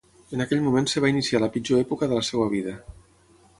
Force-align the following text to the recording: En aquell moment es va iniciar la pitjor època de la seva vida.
En 0.37 0.41
aquell 0.45 0.63
moment 0.67 0.89
es 0.91 0.95
va 1.05 1.11
iniciar 1.13 1.43
la 1.45 1.51
pitjor 1.57 1.83
època 1.87 2.11
de 2.13 2.19
la 2.21 2.25
seva 2.31 2.51
vida. 2.57 2.77